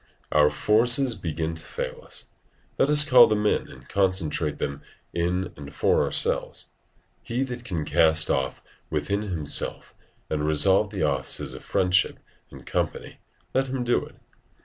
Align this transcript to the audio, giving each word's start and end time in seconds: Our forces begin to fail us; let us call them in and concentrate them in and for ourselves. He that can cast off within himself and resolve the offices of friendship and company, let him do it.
Our 0.31 0.49
forces 0.49 1.13
begin 1.13 1.53
to 1.53 1.63
fail 1.63 2.01
us; 2.03 2.29
let 2.79 2.89
us 2.89 3.07
call 3.07 3.27
them 3.27 3.45
in 3.45 3.67
and 3.67 3.87
concentrate 3.87 4.57
them 4.57 4.81
in 5.13 5.53
and 5.55 5.71
for 5.71 6.03
ourselves. 6.03 6.69
He 7.21 7.43
that 7.43 7.63
can 7.63 7.85
cast 7.85 8.31
off 8.31 8.63
within 8.89 9.21
himself 9.21 9.93
and 10.27 10.43
resolve 10.43 10.89
the 10.89 11.03
offices 11.03 11.53
of 11.53 11.63
friendship 11.63 12.17
and 12.49 12.65
company, 12.65 13.19
let 13.53 13.67
him 13.67 13.83
do 13.83 14.03
it. 14.03 14.15